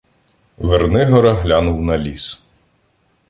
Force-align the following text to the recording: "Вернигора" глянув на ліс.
"Вернигора" 0.57 1.33
глянув 1.33 1.81
на 1.81 1.97
ліс. 1.97 2.39